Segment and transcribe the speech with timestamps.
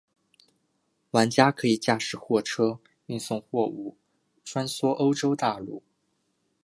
[1.11, 3.97] 玩家可以驾驶货车运送货物
[4.43, 5.83] 穿梭欧洲大陆。